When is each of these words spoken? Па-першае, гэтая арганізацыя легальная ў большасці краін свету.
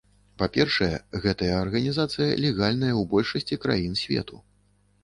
Па-першае, 0.41 0.95
гэтая 1.25 1.51
арганізацыя 1.65 2.27
легальная 2.47 2.91
ў 2.95 3.09
большасці 3.13 3.63
краін 3.69 3.93
свету. 4.07 4.45